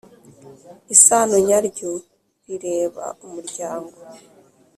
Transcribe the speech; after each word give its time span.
Isano 0.95 1.35
nyaryo 1.47 1.91
rireba 2.45 3.05
umuryango. 3.25 3.97